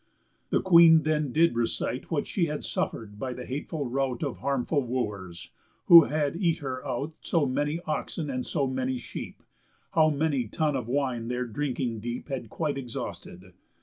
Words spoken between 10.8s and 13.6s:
wine their drinking deep Had quite exhausted.